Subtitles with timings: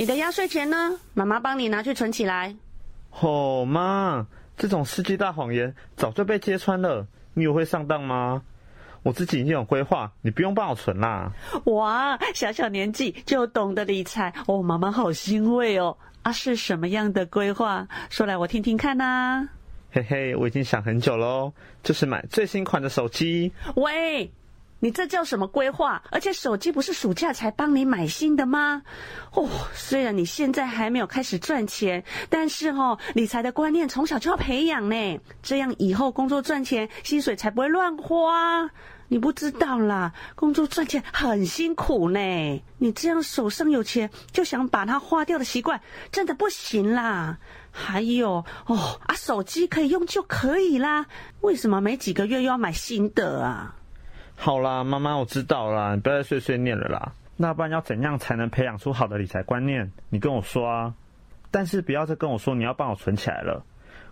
[0.00, 0.98] 你的压岁钱呢？
[1.12, 2.56] 妈妈帮你拿去存起来。
[3.20, 8.40] 哦，妈，这种世纪大谎言早就被揭穿了，你有会上当吗？
[9.02, 11.30] 我自己已经有规划，你不用帮我存啦。
[11.66, 15.94] 哇，小小年纪就懂得理财，哦，妈妈好欣慰哦。
[16.22, 17.86] 啊，是什么样的规划？
[18.08, 19.50] 说来我听听看呐。
[19.92, 21.52] 嘿嘿，我已经想很久喽，
[21.82, 23.52] 就是买最新款的手机。
[23.76, 24.30] 喂。
[24.80, 26.02] 你这叫什么规划？
[26.10, 28.82] 而且手机不是暑假才帮你买新的吗？
[29.32, 35.20] 哦，虽然你现在还没有开始赚钱，但是哦，理财的观念从小就要培养呢。
[35.42, 38.70] 这样以后工作赚钱，薪水才不会乱花。
[39.08, 42.18] 你不知道啦，工作赚钱很辛苦呢。
[42.78, 45.80] 你这样手上有钱就想把它花掉的习惯，
[46.12, 47.36] 真的不行啦。
[47.72, 51.06] 还有哦，啊，手机可以用就可以啦，
[51.40, 53.74] 为什么没几个月又要买新的啊？
[54.42, 57.12] 好啦，妈妈，我知道啦，你不要再碎碎念了啦。
[57.36, 59.92] 那不然要怎样才能培养出好的理财观念？
[60.08, 60.94] 你跟我说啊。
[61.50, 63.62] 但是不要再跟我说你要帮我存起来了。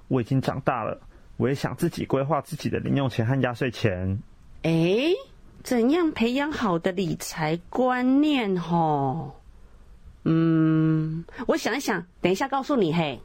[0.09, 1.01] 我已经长大了，
[1.39, 4.21] 我也想自己规划自己的零用钱和压岁钱。
[4.65, 5.15] 哎，
[5.63, 8.55] 怎样培养好的理财观念？
[8.59, 9.35] 吼，
[10.25, 13.19] 嗯，我想一想，等一下告诉你嘿。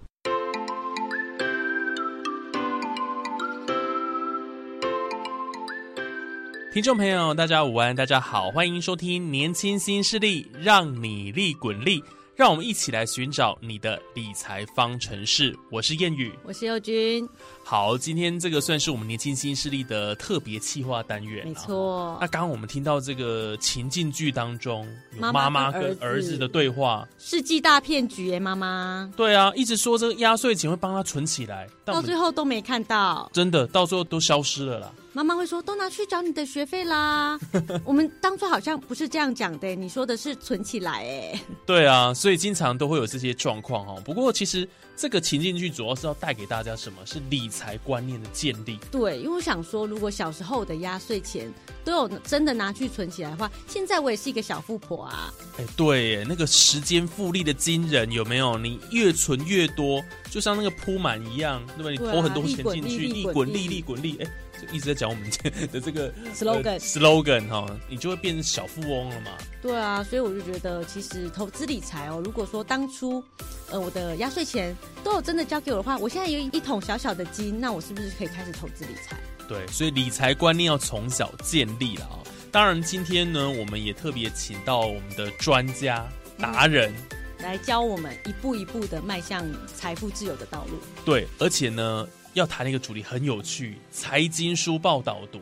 [6.74, 12.04] 听众朋友，大家午安，大家好，欢迎收听《年轻新势力》，让你利滚利，
[12.36, 15.56] 让我们一起来寻找你的理财方程式。
[15.70, 17.30] 我是谚语，我是佑君。
[17.64, 21.46] 好，今天这个算是我们年轻新势力的特别企划单元。
[21.46, 22.18] 没错。
[22.20, 29.08] 那刚刚我们听到这个情境剧当中，有妈妈跟儿子的对话，世纪大骗局哎，妈妈。
[29.16, 33.30] 对啊，一直说这个压岁钱会帮他存起来，到最后都没看到。
[33.32, 34.92] 真的，到最后都消失了啦。
[35.16, 37.40] 妈妈会说：“都拿去找你的学费啦。
[37.86, 41.40] ”我们当初好像不是这样讲的，你说的是存起来哎。
[41.68, 43.96] 对啊，所以经常都会有这些状况哈。
[44.04, 47.06] 不过其实这个情境剧主要是要带给大家什么？
[47.06, 48.80] 是理财观念的建立。
[48.90, 51.54] 对，因为我想说，如果小时候的压岁钱
[51.86, 55.32] 都有真的拿去存起来的话，现在我也是一个小富婆啊。
[55.60, 58.58] 哎，对，那个时间复利的惊人有没有？
[58.58, 61.92] 你越存越多，就像那个铺满一样，对吧？
[61.92, 64.28] 你投很多钱进去，利滚利，利滚利，哎。
[64.72, 65.30] 一直在讲我们
[65.72, 69.32] 的这个 slogan slogan 哈，你就会变成小富翁了嘛？
[69.62, 73.24] 对啊，所以我就觉得，其实投资理财哦，如果说当初
[73.70, 79.18] 呃我的压岁钱都有真的交给我的话，我现在有一桶小小的金，那我是不是可以开始投资理财？
[79.48, 82.20] 对，所以理财观念要从小建立了啊。
[82.52, 86.08] 当然，今天呢，我们也特别请到我们的专家
[86.38, 86.94] 达人
[87.40, 90.78] 来教我们一步一步的迈向财富自由的道路。
[91.06, 92.08] 对，而且呢。
[92.34, 95.40] 要谈的一个主题很有趣，财经书报导读。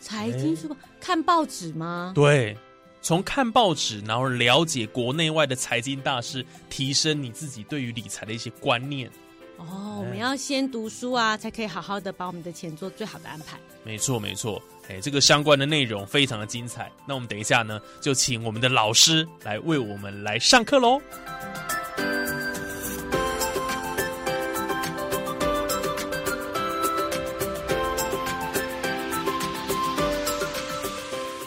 [0.00, 2.12] 财经书报看报纸吗？
[2.14, 2.56] 对，
[3.00, 9.10] 从看报纸，然后了解国内外的财经大事，提升你自己对于理财的一些观念。
[9.56, 13.56] 哦，我们要先读书啊，才可以好好的把我们的钱做最好的安排。
[13.84, 14.60] 没错，没错。
[14.88, 16.90] 哎，这个相关的内容非常的精彩。
[17.06, 21.00] 那我们等一下呢，就请我们的老师来为我们来上课喽。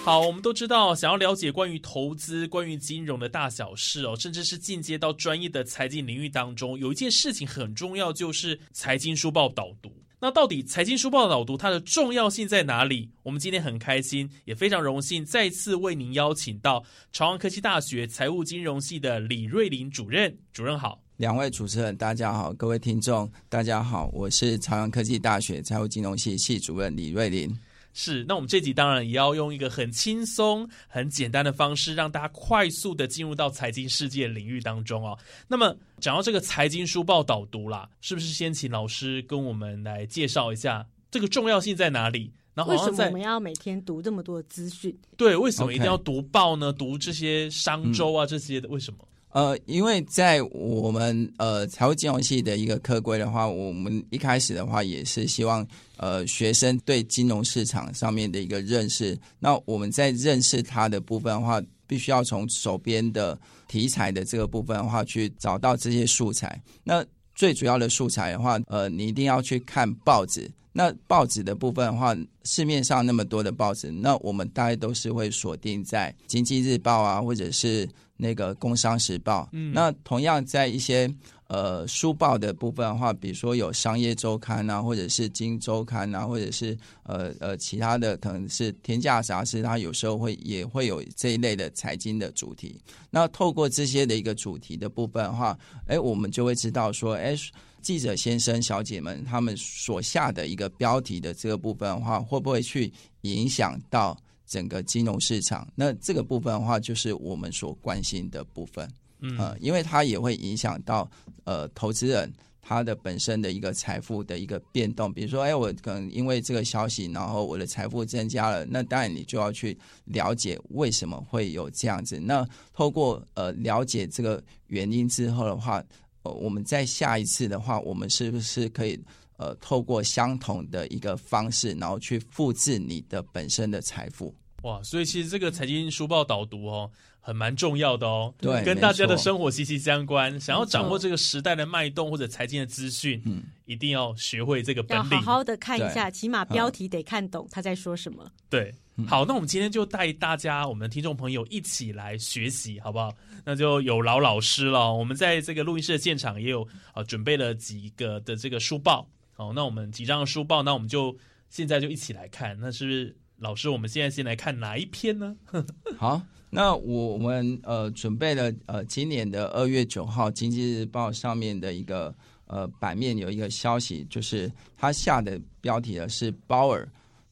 [0.07, 9.91] 好，我们都知道，想要了解关于投资、关于金融的大小事哦，甚至是进阶到专业的财经领域当中，有一件事情很重要，就是财经书报导读。
[10.21, 13.09] 那到底财经书报导读它的重要性在哪里？
[13.21, 16.81] 我们今天很开心，也非常荣幸，再次为您邀请到
[17.11, 20.33] 朝阳科技大学财务金融系的李瑞林主任。
[20.53, 27.53] 主任好，两位主持人大家好，各位听众大家好，我是朝阳科技大学财务金融系系主任李瑞林。
[27.99, 35.17] 是，那我们这集当然也要用一个很轻松、很简单的方式，让大家快速的进入到财经世界领域当中哦。
[35.47, 42.31] 那么讲到这个财经书报导读啦，是不是先请老师跟我们来介绍一下这个重要性在哪里？
[42.53, 44.95] 然后为什么我们要每天读这么多资讯？
[45.17, 46.71] 对，为什么一定要读报呢？
[46.71, 48.99] 读这些商周啊这些的，为什么？
[49.37, 55.63] 呃，因为在我们呃财务金融系的一个课规的话，我们一开始的话也是希望
[55.97, 59.15] 呃学生对金融市场上面的一个认识。
[59.37, 66.59] 那我们在认识它的部分的话，必须要从手边的题材的这个部分的话去找到这些素材。
[66.83, 67.05] 那
[67.35, 70.49] 最主要的素材的话，呃，你一定要去看报纸。
[70.73, 77.87] 那报纸的部分的话，市面上那么多的报纸，那我们大概都是会锁定在《经济日报》啊，或者是
[78.17, 79.43] 那个《工商时报》。
[79.51, 81.09] 嗯，那同样在一些
[81.47, 92.79] 呃书报的部分的话，比如说有《商业周刊》啊，或者是《金周刊》啊，或者是呃呃其他的，可能是《天下杂志》，它有时候会也会有这一类的财经的主题。
[93.09, 97.37] 那透过这些的一个主题的部分的话，哎，我们就会知道说，哎。
[97.79, 102.91] 记者先生、小姐们，他们所下的一个标题的这个部分的话，会不会去
[103.21, 105.67] 影响到整个金融市场？
[105.75, 108.89] 那这个部分的话，就是我们所关心的部分。
[109.19, 111.09] 嗯，因为它也会影响到
[111.43, 115.13] 呃投资人他的本身的一个财富的一个变动。
[115.13, 122.19] 比如说，哎，我可能因为这个消息，然后我的财富增加了，那当然你就要去了解为什么会有这样子。
[122.19, 125.83] 那透过呃了解这个原因之后的话。
[126.23, 128.99] 呃我们在下一次的话，我们是不是可以
[129.37, 134.35] 呃透过相同的一个方式，然后去复制你的本身的财富？
[134.63, 136.89] 哇，所以其实这个财经书报导读哦，
[137.21, 140.37] 很蛮重要的哦，对，跟大家的生活息息相关。
[140.39, 148.29] 想要掌握这个时代的脉动或者财经的资讯，嗯，一定要学会这个本领，好好的看一下，起码标题得看懂他在说什么。
[148.49, 148.73] 对，
[149.07, 153.13] 好，那我们今天就带大家，我们的听众朋友一起来学习，好不好？
[153.45, 154.91] 那就有劳老师了。
[154.91, 159.07] 我们在这个录音室的现场也有啊，准备了几个的这个书报。
[159.37, 161.15] 好，那我们几张书报，那我们就
[161.47, 162.57] 现在就一起来看。
[162.59, 165.37] 那是是老师，我们现在先来看哪一篇呢？
[165.95, 166.19] 好，
[166.49, 172.11] 那我们呃准备了呃今年的二月九号《经济日报》上面的一个
[172.47, 176.89] 呃版面有一个消息，就是它下的标题呢是鲍尔。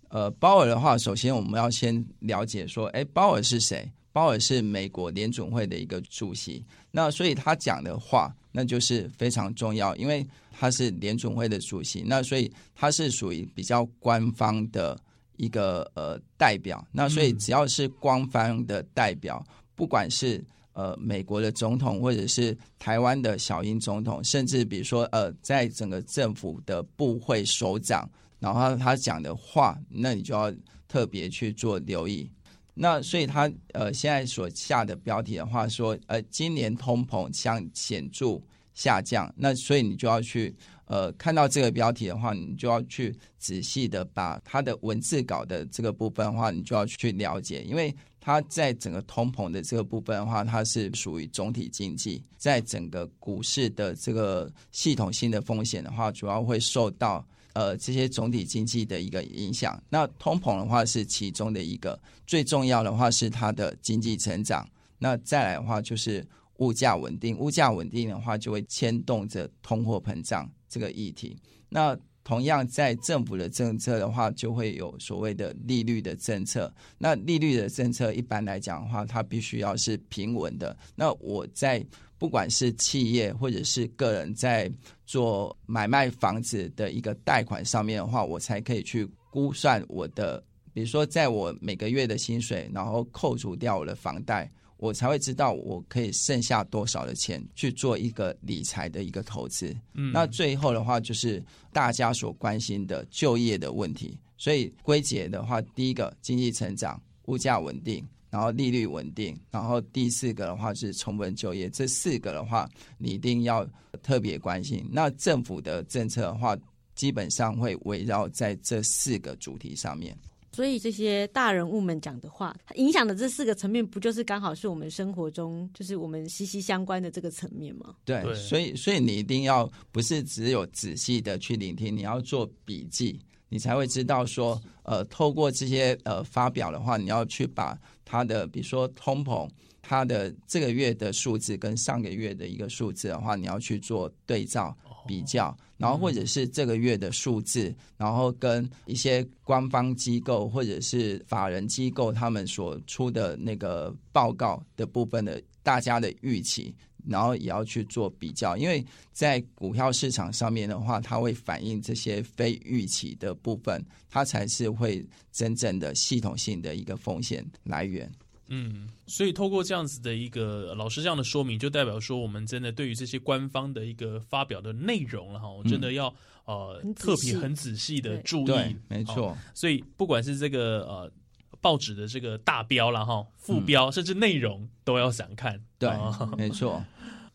[0.09, 3.91] 呃，鲍尔的话，首先我们要先了解说，哎，鲍尔是谁？
[4.13, 10.25] 鲍尔是美国联准会的一个主席，那所以他讲的话，那就是非常重要，因为
[10.57, 14.97] 他是联准会的主席，那所以他是属于比较官方的
[15.37, 20.43] 一个呃代表，那所以只要是官方的代表，不管是
[20.73, 28.09] 呃美国的总统，或者是台湾的小英总统，甚至比如说呃在整个政府的部会首长，
[28.39, 30.53] 然后他讲的话，那你就要
[30.87, 32.29] 特别去做留意。
[32.73, 38.41] 那所以他呃现在所下的标题的话说，呃今年通膨将显著
[38.75, 40.55] 下降，那所以你就要去
[40.85, 57.25] 呃看到这个标题的话，你就要去仔细的把它的文字稿的这个部分的话，你就要去了解，因为它在整个通膨的这个部分的话，它是属于总体经济，在整个股市的这个系统性的风险的话，主要会受到。
[57.53, 64.67] 呃，这些总体经济的一个影响，那通膨的话是其中的一个，最重要的话是它的经济成长。
[64.99, 66.21] 那再来的话就是
[66.57, 71.37] 物价稳定，物价稳定的话就会牵动着通货膨胀这个议题。
[71.69, 76.73] 那同样在政府的政策的话，就会有所谓的利率的政策。
[76.97, 80.75] 那利率的政策一般来讲的话，它必须要是平稳的。
[80.95, 81.85] 那我在。
[82.17, 84.71] 不管是企业或者是个人在
[85.05, 90.41] 做买卖房子的一个贷款上面的话，我才可以去估算我的，
[90.71, 99.75] 比如说在我每个月的薪水，然后扣除掉我的房贷，我才会知道我可以剩下多少的钱去做一个理财的一个投资。
[99.93, 104.17] 嗯，那最后的话就是大家所关心的就业的问题。
[104.37, 108.05] 所以归结的话，第一个经济成长，物价稳定。
[108.31, 113.65] 然后利率稳定，然后第四个的话是充分就业，这四个的话你一定要
[114.03, 114.85] 特别关心。
[114.91, 116.57] 那政府的政策的话，
[116.95, 120.17] 基本上会围绕在这四个主题上面。
[120.55, 127.95] 所以这些大人物们讲的话，影响的这四个层面，不就是刚好是我们生活中就是我们息息相关的这个层面吗？
[128.05, 133.19] 对，所以所以你一定要不是只有仔细的去聆听，你要做笔记。
[133.47, 139.47] 你才会知道说，呃，透过这些呃发表的话，你要去把它的，比如说通膨，
[139.83, 144.75] 它的这个月的数字跟上个月的一个数字的话，你要去做对照
[145.07, 156.75] 比较，然后或者是这个月的数字，然后跟一些官方机构或者是法人机构他们所出的那个报告的部分的大家的预期。
[157.07, 158.83] 然后也要去做比较，因为
[159.13, 168.11] 在股票市场上面的话，它会反映这些非预期的部分，它才是会真正的系统性的一个风险来源。
[168.47, 176.13] 嗯，所以透过这样子的一个老师这样的说明，就代表说我们真的对于这些官方的一个发表的内容了哈，真的要
[176.45, 178.45] 呃特别很仔细的注意。
[178.45, 179.29] 对，，没错。
[179.29, 179.37] 哦。
[179.53, 181.11] 所以不管是这个呃
[181.59, 185.59] 报纸的这个大标了哈，副标、甚至内容都要想看。
[185.79, 186.29] 对哦。
[186.37, 186.83] 没错。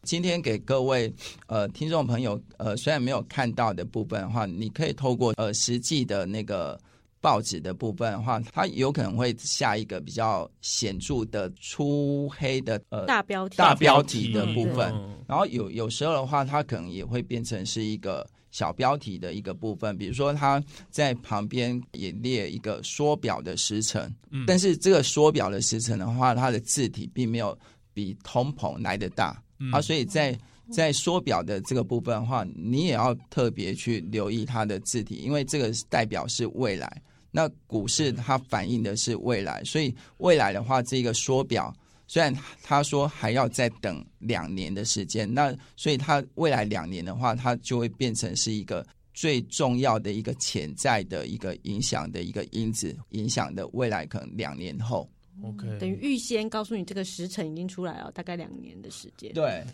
[0.05, 1.13] 今天给各位
[1.47, 6.81] 呃听众朋友呃，虽然没有看到的部分的话，你可以透过呃实际的那个
[7.21, 15.19] 报纸的部分的话，它有可能会下一个比较显著的粗黑的呃大标题，大标题的部分，嗯。
[15.29, 24.45] 然后有有时候的话，它可能也会变成是一个小标题的一个部分，比如说它在旁边也列一个缩表的时程，嗯。
[24.47, 27.57] 但是这个缩表的时程的话，它的字体并没有
[27.93, 29.71] 比通膨来的大、嗯。
[29.73, 30.37] 啊，所以在
[30.73, 36.91] 在缩表的这个部分的话，你也要特别去留意它的字体，因为这个代表是未来。
[37.31, 41.73] 那股市它反映的是未来，所以未来的话，这个缩表
[42.07, 48.85] 虽然他说还要再等两年的时间，那所以它未来两年的话，它就会变成是一个
[49.15, 55.09] 最重要的一个潜在的一个影响的一个因子，影响的未来可能两年后。
[55.43, 59.33] OK，等于预先告诉你这个时辰已经出来了，大概两年的时间。
[59.33, 59.65] 对，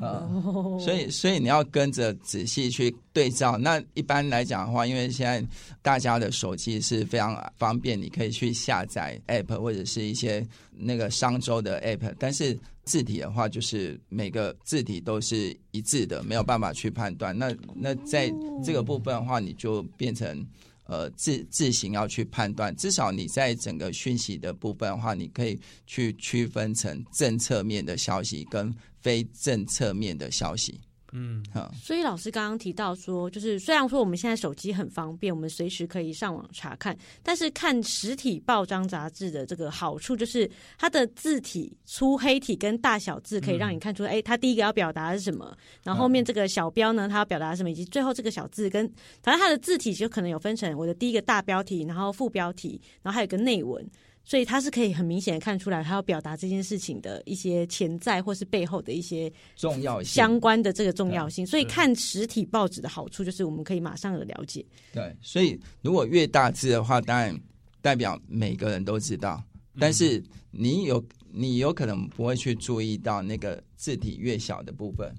[0.00, 0.28] 呃，
[0.80, 3.56] 所以所以你要跟着仔细去对照。
[3.56, 5.46] 那一般来讲的话，因为现在
[5.82, 17.36] 大家的手机是非常方便，你可以去下载 App 或者是一些那个商周的 App，但是字体的话，就是每个字体都是一致的，没有办法去判断。
[17.38, 18.32] 那那在
[18.64, 20.44] 这个部分的话，你就变成。
[20.86, 30.80] 呃，自自行要去判断，至少你在整个讯息的部分的话，你可以去区分成政策面的消息跟非政策面的消息。
[31.16, 48.84] 嗯好，所以老师刚刚提到说，就是虽然说我们现在手机很方便，我们随时可以上网查看，但是看实体报章杂志的这个好处就是它的字体粗黑体跟大小字可以让你看出，哎、它第一个要表达的是什么，然后后面这个小标呢，它要表达什么，以及最后这个小字跟，
[49.22, 53.88] 反正它的字体就可能有分成我的第一个大标题，然后副标题，然后还有个内文。
[54.24, 61.46] 所以他是可以很明显的看出来，他要表达这件事情的一些潜在或是背后的一些重要性相关的这个重要性。
[61.46, 64.64] 所以看实体报纸的好处就是我们可以马上的了解。
[64.92, 67.38] 对，所以如果越大字的话，当然
[67.82, 69.42] 代表每个人都知道，
[69.78, 75.14] 但是你有你有可能不会去注意到那个字体越小的部分。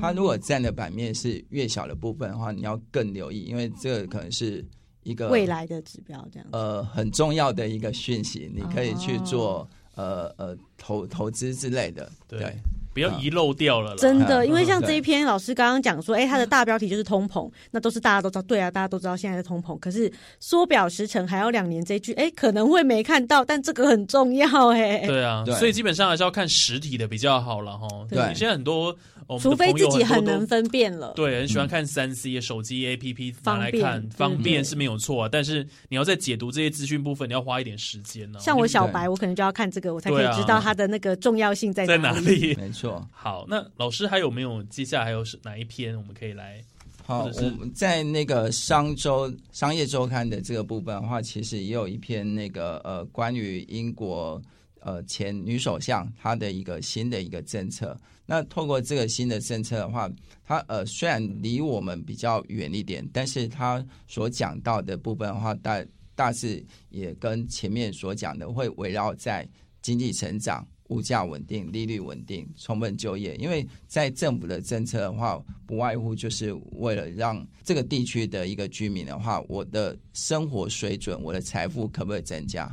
[0.00, 4.66] 它如果占的版面是越小的部分的话，你要更留意，因为这个可能是
[5.02, 6.46] 一个未来的指标这样。
[6.52, 12.10] 呃很重要的一个讯息，你可以去做、哦呃呃投投资之类的。
[12.26, 12.56] 对对
[12.92, 13.96] 不要遗漏掉了啦。
[13.98, 19.78] 真的，嗯因为像对这一篇老师刚刚讲说，哎，它的大标题就是通膨，那都是大家都知道，对啊，大家都知道现在的通膨。
[19.78, 27.86] 可是缩表时程还要两年这一句，哎，可能会没看到，但这个很重要，哎，对啊，对所以基本上还是要看实体的比较好了哈。
[28.08, 28.96] 对现在很多
[29.30, 31.12] 我们除非自己很能分辨了。
[31.14, 35.28] 对，很喜欢看三 C 手机 APP 拿来方便看，方便是没有错啊。
[35.30, 38.40] 但是你要在解读这些资讯部分，你要花一点时间呢。
[38.40, 42.54] 像我小白，我可能就要看这个，我才可以知道它的那个重要性在在哪哪里？
[42.56, 43.06] 没错。
[43.12, 46.60] 好，那老师还有没有接下来还有哪一篇我们可以来？
[47.06, 54.40] 好，我们在那个商周商业周刊的这个部分的话，其实也有一篇那个呃关于英国
[54.80, 57.98] 呃前女首相她的一个新的一个政策。
[58.26, 60.10] 那透过这个新的政策的话，
[60.44, 65.84] 它呃虽然离我们比较远一点，但是它所讲到的部分的话，大
[66.14, 69.48] 大致也跟前面所讲的会围绕在
[69.82, 73.34] 经济成长、物价稳定、利率稳定、充分就业。
[73.36, 82.70] 因为在政府的政策的话，不外乎就是为了让这个地区的一个居民的话，我的生活水准、我的财富可不可以增加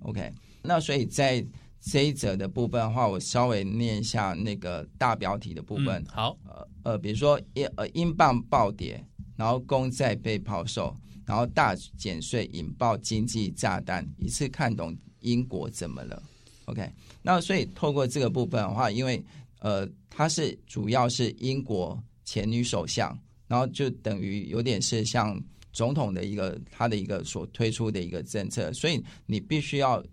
[0.00, 0.30] ？OK，
[0.68, 1.42] 那所以在
[1.80, 6.02] 这一则的部分的话，我稍微念一下那个大标题的部分。
[6.02, 9.02] 嗯好，呃呃，比如说英呃英镑暴跌，
[9.34, 10.94] 然后公债被抛售，
[11.24, 16.22] 然后大减税引爆经济炸弹，一次看懂英国怎么了
[16.66, 16.86] ？OK，
[17.22, 19.24] 那所以透过这个部分的话，因为
[19.60, 30.04] 呃它是主要是英国前女首相，然后就等于有点是像总统的一个他的一个所推出的一个政策，所以你必须要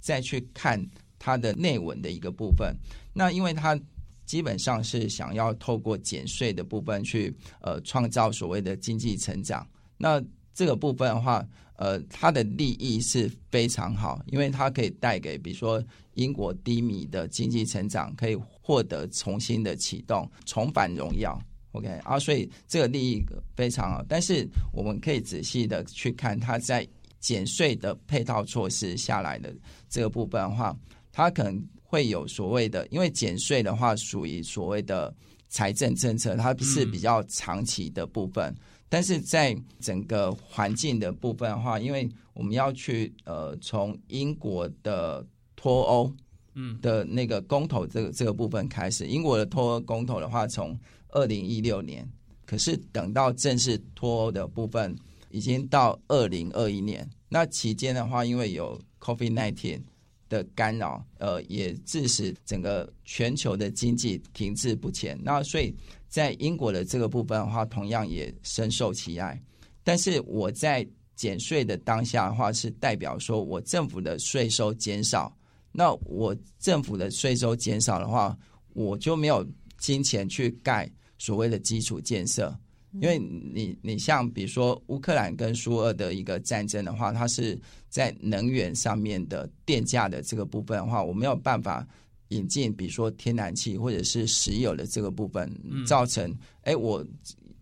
[0.00, 0.84] 再去看
[1.18, 2.74] 它的内文的一个部分。
[3.12, 3.78] 那因为它
[4.24, 9.66] 基本上是想要透过减税的部分去呃创造所谓的经济成长。
[9.96, 10.22] 那
[10.54, 15.82] 这个部分的话，呃，它的利益是非常好，因为它可以带给比如说
[16.14, 21.40] 英国低迷的经济成长，可以获得重新的启动，重返荣耀。
[21.72, 23.24] OK 啊，所以这个利益
[23.54, 26.86] 非常好，但是我们可以仔细的去看它在
[27.20, 29.54] 减税的配套措施下来的
[29.88, 30.76] 这个部分的话，
[31.12, 35.14] 它可能会有所谓的，因为减税的话属于所谓的
[35.48, 38.54] 财政政策，它是比较长期的部分。
[38.88, 46.12] 但是在整个环境的部分的话，因为我们要去呃从英国的脱欧
[46.54, 46.80] 嗯。
[46.80, 50.78] 的那个公投这个这个部分开始，英国的脱欧公投的话，从
[51.10, 52.08] 二零一六年，
[52.46, 54.96] 可是等到正式脱欧的部分，
[55.30, 57.08] 已经到二零二一年。
[57.28, 59.80] 那期间的话，因为有 COVID nineteen
[60.28, 65.18] 的干扰，呃，也致使整个全球的经济停滞不前。
[65.22, 65.74] 那所以
[66.08, 69.40] 在英国的这个部分的话，同样也深受其害。
[69.82, 75.34] 但是我在减税的当下的话，是代表说我政府的税收减少。
[75.72, 78.36] 那我政府的税收减少的话，
[78.74, 82.54] 我就没有金钱去盖所谓的基础建设。
[82.94, 91.86] 因为你你像比如说乌克兰跟苏俄的一个战争的话，它是在能源上面的电价的这个部分的话，我没有办法
[92.28, 95.50] 引进比如说天然气或者是石油的这个部分，
[95.86, 97.04] 造成哎我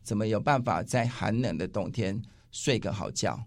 [0.03, 2.21] 怎么有办法在寒冷的冬天
[2.53, 3.43] 睡个好觉？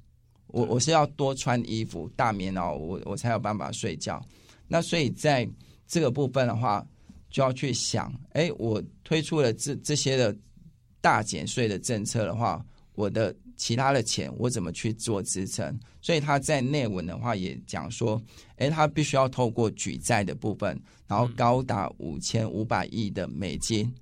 [0.47, 4.21] 我我是要多穿衣服大棉袄，我我才有办法睡觉。
[4.67, 5.47] 那所以在
[5.87, 6.85] 这个部分的话，
[7.29, 10.35] 就要去想，哎，我推出了这这些的
[11.01, 12.63] 大减税的政策的话，
[12.93, 15.77] 我的其他的钱我怎么去做支撑？
[16.01, 18.21] 所以他在内文的话也讲说，
[18.57, 23.93] 哎，他必须要透过举债的部分，然后高达五千五百亿的美金，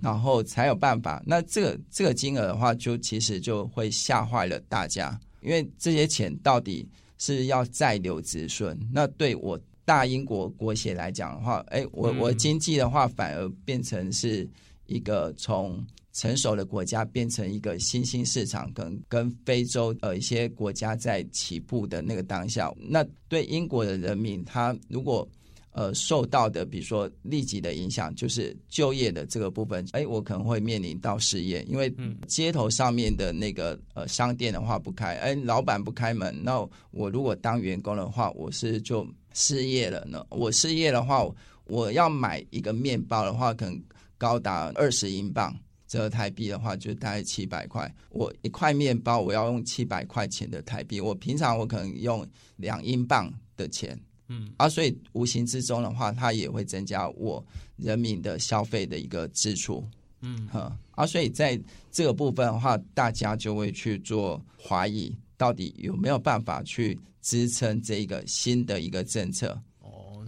[0.00, 1.22] 然后才有办法。
[1.26, 6.88] 那这个这个金额的话，就其实就会吓坏了大家，因为这些钱到底
[7.18, 9.58] 是要再留子孙，那对我。
[9.82, 14.48] 大英国国协来讲的话，哎，我我经济的话反而变成是
[14.86, 25.28] 一个从成熟的国家变成一个新兴市场，跟跟非洲呃一些国家在起步的那个当下，那对英国的人民，他如果
[25.72, 31.92] 呃受到的比如说立即的影响，就是就业的这个部分，哎，我可能会面临到失业，因为
[32.26, 39.06] 街头上面的那个呃商店的话不开，哎，老板不开门，那我如果当员工的话，我是就。
[39.32, 40.26] 失业了呢？
[40.30, 41.24] 我失业的话，
[41.66, 43.80] 我要买一个面包的话，可能
[44.18, 45.56] 高达二十英镑，
[45.90, 47.92] 折台币的话就大概七百块。
[48.10, 51.00] 我一块面包，我要用七百块钱的台币。
[51.00, 52.24] 我平常我可能用
[52.54, 57.44] 两英镑的钱，嗯，啊，所以无形之中的话，它也会增加我
[57.76, 59.84] 人民的消费的一个支出，
[60.20, 66.96] 嗯，哈，啊，所以在这个部分的话，大家就会去做怀疑，到底有没有办法去。
[67.22, 69.62] 支撑这一个新的一个政策哦，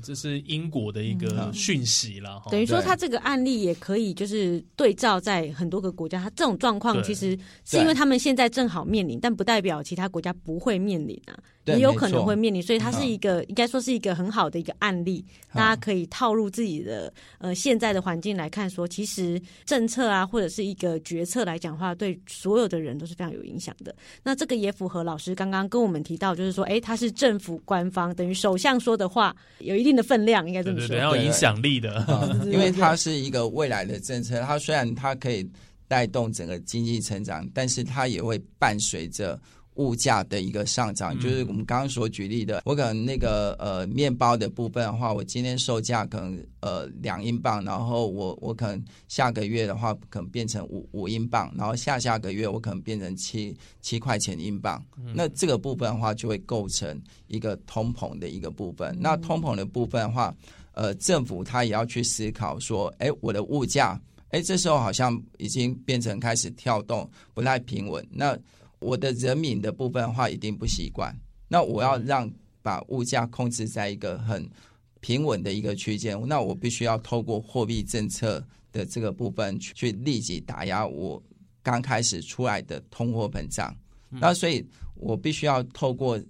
[0.03, 2.43] 这是英国的一个讯息了。
[2.51, 11.39] 等于说，他这个案例也可以就是对照在很多个国家，他这种状况其实是因为他们现在正好面临，但不代表其他国家不会面临啊。
[11.67, 23.95] 也有可能会面临，所以它是一个应该说是一个很好的一个案例，大家可以套入自己的呃现在的环境来看，说其实政策啊或者是一个决策来讲话，对所有的人都是非常有影响的。
[24.25, 32.05] 那这个也符合老师刚刚跟我们提到，就是说，哎，他是政府官方等于首相说的话，有一定的分量，应该这么说，有影响力的，
[32.47, 35.49] 因为它是一个未来的政策，它虽然它可以
[35.89, 39.41] 带动整个经济成长，但是它也会伴随着。
[39.77, 58.95] 物价的一个上涨，就是我们刚刚所举例的，我可能那个呃面包的部分的话，我今天售价可能呃两英镑，然后我我可能下个月的话可能变成五五英镑，然后下下个月我可能变成七七块钱英镑，那这个部分的话就会构成一个通膨的一个部分。
[59.01, 60.35] 那通膨的部分的话，
[60.73, 68.39] 呃，政府它也要去思考说，哎，我的物价，哎，这时候好像已经变成开始跳动，不太平稳，那。
[68.83, 71.17] 我的人民的部分的话，一定不习惯。
[71.49, 72.31] 那我要让
[72.63, 74.49] 把物价控制在一个很
[75.01, 78.43] 平稳的一个区间，那我必须要透过货币政策
[78.73, 81.23] 的这个部分去去立即打压我
[81.63, 83.75] 刚开始出来的通货膨胀。
[84.09, 84.65] 那所以
[84.95, 86.21] 我必须要透过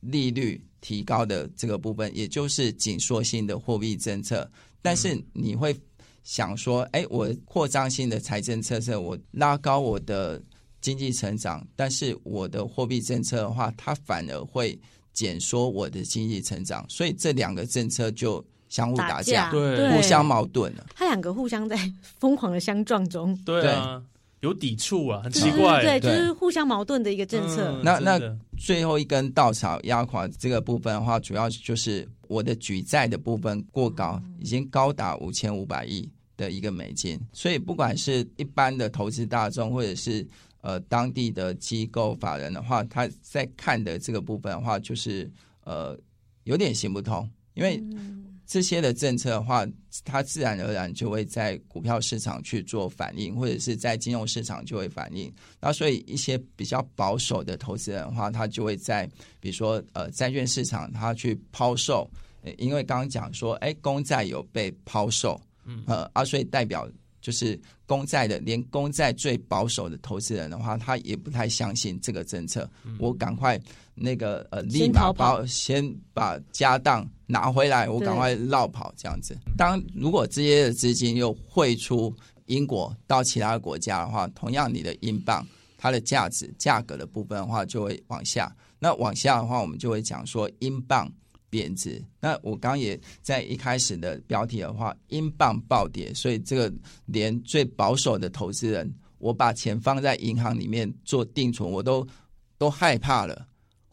[0.00, 4.50] 利率提高的这个部分，也就是紧缩性的货币政策。
[4.82, 5.76] 但是你会
[6.22, 10.40] 想说，哎，我扩张性的财政政策，我拉高我的。
[10.80, 14.78] 经济成长，但是我的货币政策的话，它反而会
[15.12, 20.86] 减缩我的经济成长，所以这两个政策就相互打架，对，互相矛盾了。
[20.94, 21.76] 它两个互相在
[22.18, 24.02] 疯狂的相撞中，对啊，
[24.40, 27.78] 有抵触啊，很奇怪，对，就是互相矛盾的一个政策。
[27.82, 28.18] 那那
[28.56, 40.26] 最后一根稻草压垮这个部分的话，主要就是我的举债的部分过高，已经高达五千五百亿的一个美金，所以不管是一般的投资大众，或者是
[40.62, 45.30] 呃，当地的机构法人的话，他在看的这个部分的话，就是
[45.64, 45.98] 呃
[46.44, 47.82] 有点行不通，因为
[48.46, 49.66] 这些的政策的话，
[50.04, 55.32] 它自然而然就会在股票市场去做反应，或者是在金融市场就会反应。
[55.60, 62.10] 那所以一些比较保守的投资人的话，他就会在比如说呃债券市场，他去抛售，
[62.42, 66.86] 呃因为刚刚讲说，哎，公债有被抛售，嗯呃啊，所以代表。
[67.20, 72.68] 就是公债的，连公债最保守的投资人的话，他也不太相信这个政策。
[72.98, 73.60] 我赶快
[73.94, 79.36] 那个呃，立马先把先把家当拿回来，我对赶快绕跑这样子。
[79.56, 82.14] 当如果这些的资金又汇出
[82.46, 88.54] 英国到其他国家的话，同样你的英镑它的价值价格的部分的话就会往下。
[88.78, 91.10] 那往下的话，我们就会讲说英镑
[91.50, 92.02] 贬值。
[92.20, 96.72] 那我刚刚也在一开始的标题的话，英镑暴跌，所以这个
[97.06, 102.06] 连最保守的投资人，我把钱放在银行里面做定存，我都
[102.56, 103.46] 都害怕了，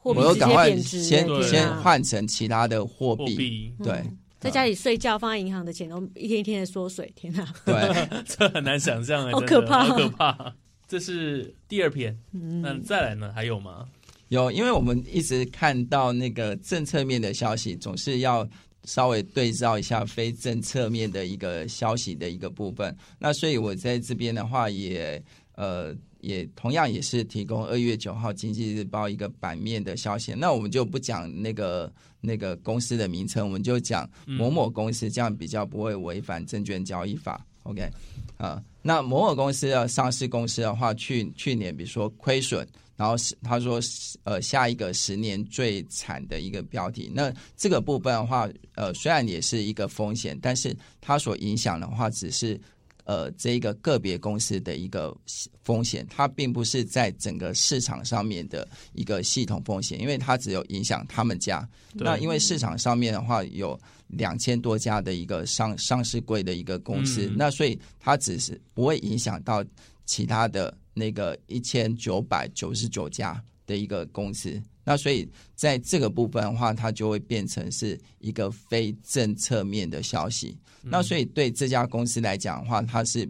[0.03, 3.23] 我又赶快先先啊换成其他的货币。
[3.23, 7.43] 货币对嗯在家里睡觉放在银行的钱都一天一天的缩水，天哪！
[7.65, 7.73] 对，
[8.23, 10.55] 这很难想象啊，好可怕好可怕。
[10.87, 13.33] 这是第二篇，嗯那再来呢？
[13.33, 13.89] 还有吗？
[14.29, 18.47] 有，因为我们一直看到那个政策面的消息，总是要
[18.83, 22.95] 稍微对照一下非政策面的一个消息的一个部分。
[23.19, 25.21] 那所以我在这边的话也，
[25.55, 30.33] 呃也同样也是提供二月九号《经济日报》一个版面的消息。
[30.33, 37.45] 那我们就不讲那个那个公司的名称，我们就讲某某公司，这样比较不会违反证券交易法。
[37.63, 37.89] OK，
[38.37, 42.67] 啊，那某某公司的上市公司的话，去去年比如说亏损。
[42.97, 43.79] 然后是他说，
[44.23, 47.09] 呃，下一个十年最惨的一个标题。
[47.13, 52.59] 那这个部分的话，呃，虽然也是一个风险，但是它所影响的话，只是
[53.03, 55.15] 呃这一个个别公司的一个
[55.63, 61.69] 风险，它并不是在整个市场上面的一个系统风险，因为它只有影响他们家。
[61.93, 69.63] 那因为市场上面的话有两千多家的一个上上市柜的一个公司，嗯那所以它只是不会影响到
[70.05, 74.61] 其他的那个一千九百九十九家的一个公司。
[74.83, 80.57] 那所以在这个部分的话，它就会变成是一个非政策面的消息。
[80.81, 83.27] 那所以对这家公司来讲的话，它是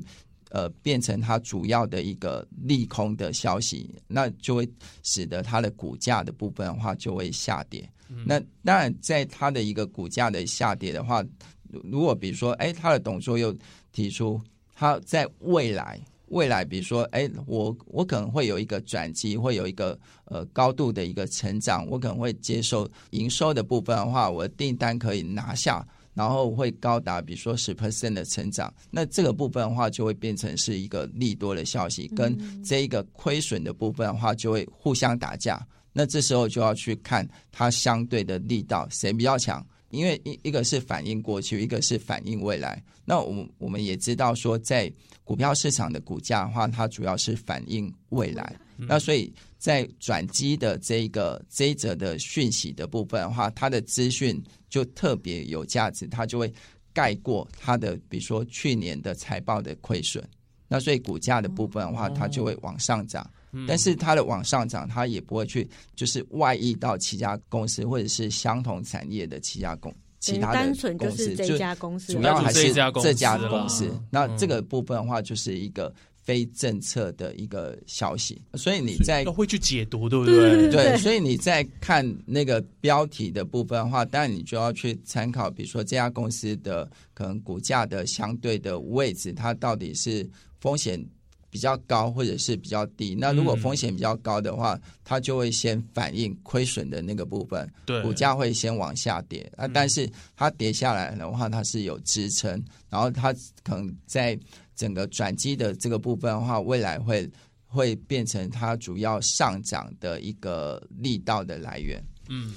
[0.49, 4.69] 呃变成它主要的一个利空的消息，那就会
[5.01, 7.89] 使得它的股价的部分的话就会下跌。
[8.25, 11.21] 那当然，在它的一个股价的下跌的话，
[11.69, 13.53] 如如果比如说，哎，它的董座又
[13.91, 14.39] 提出，
[14.73, 25.85] 它在未来未来，比如说，哎，我我可能会有一个转机，会有一个呃高度的一个成长，我可能会接受营收的部分的话，我的订单可以拿下。
[26.13, 35.63] 然后会高达比如说十 percent 的成长，那这个部分的话就会变成是一个利多的消息，跟这一个亏损的部分的话就会互相打架。
[35.93, 42.83] 那这时候就要去看它相对的力道谁比较强，因为一一个是反映过去，一个是反映未来。
[43.05, 44.91] 那我们我们也知道说，在
[45.27, 48.55] 股票市场的股价的话，它主要是反映未来。
[48.77, 56.49] 那所以在转机的这一个这一则的讯息的部分的话，它的资讯就特别有价值，它就会
[56.93, 60.23] 盖过它的比如说去年的财报的亏损。
[60.69, 63.29] 那所以股价的部分的话，它就会往上涨。
[63.67, 70.65] 但是它的往上涨，它也不会去就是外溢到其他公司或者是相同产业的其他公其他的
[70.97, 73.89] 公司，是这家公司，主要还是这家公司。
[74.09, 80.71] 那这个部分的话，就是一个非政策的一个消息，所以你在要会去解读，对不对对？
[80.71, 90.27] 对，所以你在看那个标题的部分的话，当然你就要去参考，比如说这家公司的可能股价的相对的位置，它到底是
[90.59, 91.01] 风险
[91.49, 93.15] 比较高或者是比较低。
[93.15, 102.51] 那如果嗯风险比较高的话，它就会先反映亏损的那个部分，对，股价会先往下跌啊，但是它跌下来的话，它是有支撑，
[102.89, 103.33] 然后它
[103.63, 104.37] 可能在
[104.75, 107.29] 整个转机的这个部分的话，未来会
[107.65, 112.03] 会变成它主要上涨的一个力道的来源。
[112.29, 112.53] 嗯，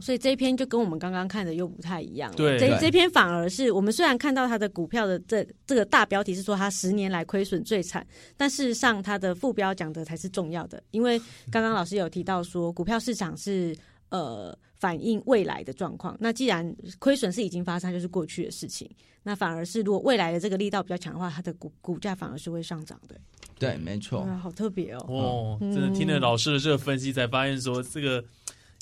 [0.00, 2.36] 所以这一篇就跟我们刚刚看的又不太一样了。
[2.36, 8.06] 对对这这篇反而是我们虽然看到它的股票的这这个大标题是说它十年来亏损最惨，
[8.36, 13.76] 但事实上它的副标讲的才是重要的，因为刚刚老师有提到说股票市场是
[14.10, 16.16] 呃反映未来的状况。
[16.20, 18.90] 那既然亏损是已经发生，就是过去的事情，
[19.22, 23.16] 那反而是如果未来的这个力道比较强的话，它的股股价反而是会上涨的。
[23.58, 24.20] 对，没错。
[24.20, 25.04] 啊，好特别哦。
[25.08, 28.22] 哦，嗯真的听了老师的这个分析，才发现说这个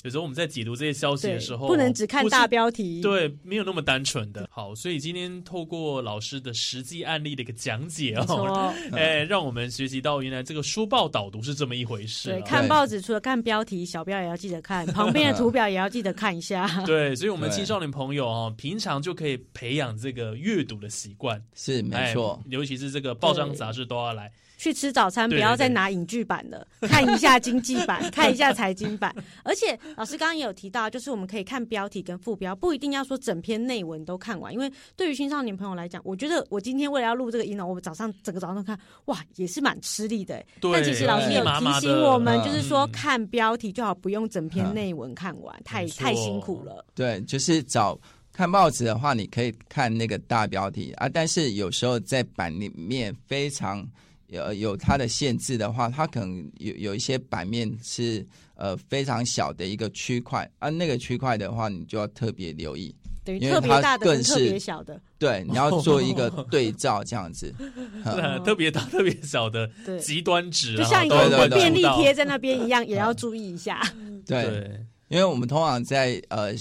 [0.05, 3.01] 有时候我们在解读这些消息的时候，不能只看大标题。
[3.01, 4.47] 对，没有那么单纯的。
[4.51, 12.45] 好，所以今天透过老师的实际案例的一个讲解哦， 哎，让我们学习到原来这个书报导读是这么一回事对，啊。
[12.45, 16.69] 看报纸除了看标题，小标也要记得看，旁边的图表也要记得看一下。
[16.85, 21.43] 对，所以，我们青少年朋友哦，平常就可以培养这个阅读的习惯。
[21.55, 24.31] 是没哎错，尤其是这个报章杂志都要来。
[24.57, 29.13] 去吃早餐，不要再拿影剧版了， 看一下经济版， 看一下财经版。
[29.43, 40.41] 而且老师刚刚也有提到，就是我们可以看标题跟副标，不一定要说整篇内文都看完，因为对于青少年朋友来讲，我觉得我今天为了要录这个音呢，我早上整个早上都看，哇，也是蛮吃力的。
[40.59, 46.85] 对但其实老师有提醒我们，嗯就是说嗯看标题就好，不用整篇嗯内文看完，太太辛苦了。
[46.95, 47.99] 对，就是找
[48.31, 53.85] 看报纸的话，你可以看那个大标题啊，但是有时候在版里面非常
[54.27, 67.53] 有有它的限制的话，它可能有有一些版面是呃非常小的一个区块啊，那个区块的话，你就要特别留意，等于因为它特别大的跟特别小的，对，你要做一个 对照这样子。
[68.43, 73.81] 特别大、特别小的对极端值啊，就像一个便利贴在那边一样，也要注意一下。
[74.25, 76.51] 对，对因为我们通常在呃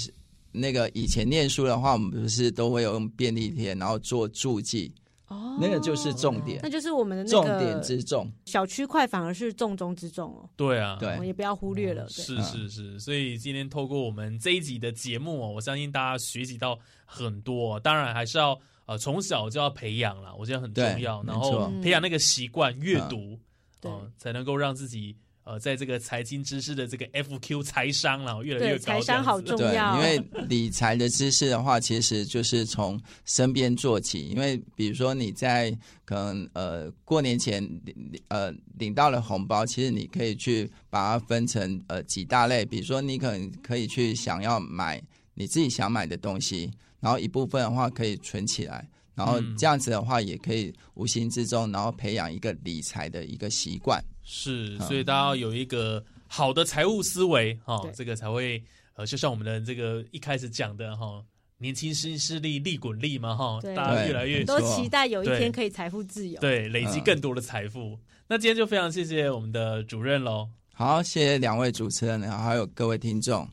[0.52, 4.92] 那个以前念书的话，我们不是都会有用便利贴，然后做注记，
[5.34, 8.30] 哦那个就是重点那，就是我们的那重个点之重。
[8.44, 12.04] 小区块反而是重中之重哦，对啊，对我们也不要忽略了。
[12.04, 17.78] 对是是是，所以今天透过我们这一集的节目哦，我相信大家学习到很多。
[17.80, 21.22] 当然还是要呃从小就要培养啦，我觉得很重要。
[21.22, 23.40] 然后培养那个习惯，阅读，嗯
[23.80, 28.78] 对哦，才能够让自己呃在这个财经知识的这个 FQ 财商然后越来越。
[28.78, 34.28] 财商好重对，要，因为理财的知识的话，其实就是从身边做起。
[34.28, 35.70] 因为比如说你在
[36.04, 37.94] 可能呃过年前领
[38.28, 42.64] 呃领到了红包，其实你可以去把它分成呃几大类。
[42.64, 45.02] 比如说你可能可以去想要买
[45.34, 48.88] 你自己想买的东西，然后一部分的话可以存起来。
[49.14, 54.02] 然后嗯这样子的话，也可以无形之中，然后培养一个理财的一个习惯。
[54.24, 58.62] 是，嗯所以大家要有一个好的财务思维哈、哦这个才会
[58.94, 61.22] 呃，就像我们的这个一开始讲的哈、
[61.58, 66.40] 年轻新势力利滚利嘛哈，对大家越来越都期待有一天可以财富自由。
[66.40, 67.98] 对累积嗯更多的财富。
[68.26, 70.48] 那今天就非常谢谢我们的主任喽。
[70.72, 73.48] 好，谢谢两位主持人，然后还有各位听众。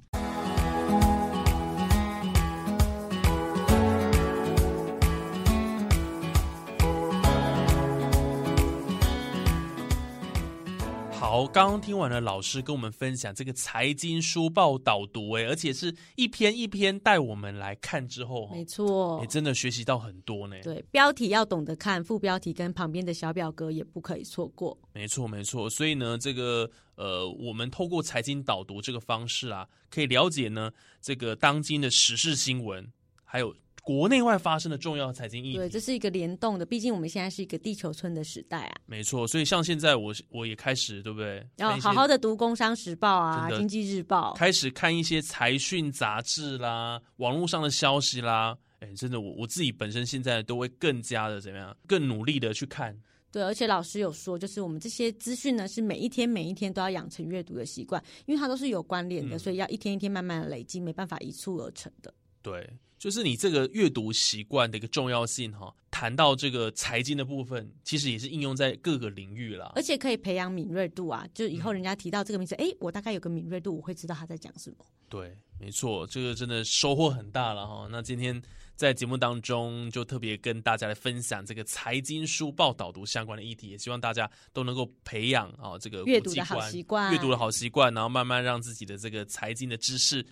[11.21, 20.55] 好，刚刚听完了老师跟我们分享这个财经书报导读，哎，而且是一篇一篇带我们来看之后，没错也，真的学习到很多呢。
[20.63, 24.75] 对，标题要懂得看，副标题跟旁边的小表格也不可以错过。
[24.93, 25.69] 没错，没错。
[25.69, 32.91] 所以呢，这个呃，我们透过财经导读这个方式啊，可以了解呢这个当今的时事新闻，
[33.23, 41.45] 还有国内外发生的重要财经议对，这是一个联动的，毕竟我们现在是一个地球村的时代啊，没错，所以像现在我我也开始，对不对？
[41.57, 44.33] 要好好的读《工商时报》啊，《经济日报》。
[44.37, 48.55] 开始看一些财讯杂志啦，网络上的消息啦。
[48.79, 52.95] 哎，真的，我我自己本身现在都会更加的怎么样，更努力的去看。
[53.31, 62.13] 对，而且老师有说，就是我们这些资讯呢，是每一天每一天都要养成阅读的习惯，因为它都是有关联的，嗯所以要一天一天慢慢的累积，没办法一蹴而成的。
[62.41, 62.67] 对，
[63.01, 65.73] 就是你这个阅读习惯的一个重要性哈。
[65.89, 69.81] 谈到这个财经的部分，其实也是应用在各个领域啦而。
[69.81, 74.75] 且可以培养敏锐度啊，就以后人家提到这个名字，哎、我大概有个敏锐度，我会知道他在讲什么。
[75.09, 77.87] 对，没错，这个真的收获很大了哈。
[77.89, 78.39] 那今天
[78.75, 90.23] 在节目当中就特别跟大家来分享这个财经书报导读相关的议题，也希望大家都能够培养啊这个阅读的好习惯阅读的好习惯，然后慢慢让自己的这个财经的知识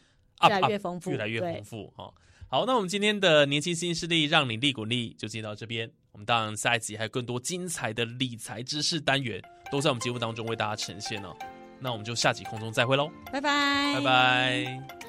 [0.44, 2.14] 越来越丰富越来越对丰富哈。
[2.52, 5.88] 好，那我们今天的年轻新势力让你利滚利就接到这边。
[6.12, 9.40] 我们当然下一集还有更多精彩的理财知识单元
[9.72, 11.30] 都在我们节目当中为大家呈现哦。
[11.80, 15.09] 那我们就下集空中再会喽，拜拜，拜拜。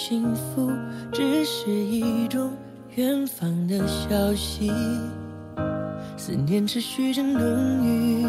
[0.00, 0.70] 幸福
[1.12, 2.52] 只是一种
[2.94, 4.70] 远方的消息？
[6.16, 8.24] 思念持续着浓郁，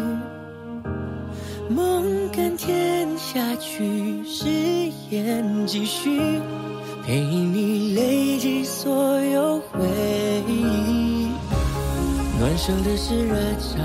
[1.72, 4.48] 梦甘甜下去，誓
[5.10, 6.20] 言继续，
[7.06, 9.78] 陪你累积所有回
[10.48, 11.28] 忆。
[12.40, 13.78] 暖手的是热茶，